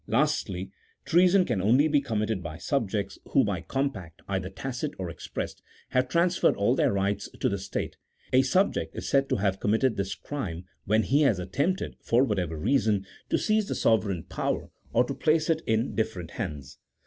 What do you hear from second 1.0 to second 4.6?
treason can only be committed by subjects, who by compact, either